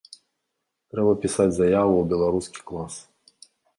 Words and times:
Трэба 0.93 1.11
пісаць 1.25 1.47
заяву 1.57 1.95
ў 1.99 2.05
беларускі 2.15 2.59
клас. 2.73 2.93